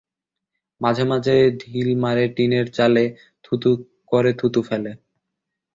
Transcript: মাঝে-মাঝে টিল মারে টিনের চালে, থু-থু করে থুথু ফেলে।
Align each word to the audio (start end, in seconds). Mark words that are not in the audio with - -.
মাঝে-মাঝে 0.81 1.35
টিল 1.61 1.89
মারে 1.99 2.25
টিনের 2.35 2.67
চালে, 2.71 3.03
থু-থু 3.43 3.71
করে 4.07 4.31
থুথু 4.33 4.61
ফেলে। 4.61 4.91